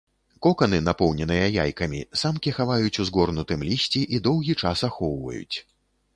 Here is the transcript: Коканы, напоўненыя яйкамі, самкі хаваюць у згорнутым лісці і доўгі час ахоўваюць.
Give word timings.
Коканы, 0.43 0.77
напоўненыя 0.85 1.43
яйкамі, 1.63 1.99
самкі 2.21 2.55
хаваюць 2.57 2.99
у 3.05 3.07
згорнутым 3.11 3.59
лісці 3.69 4.01
і 4.17 4.23
доўгі 4.31 4.53
час 4.65 4.77
ахоўваюць. 4.91 5.55